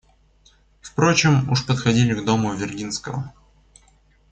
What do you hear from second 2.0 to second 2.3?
к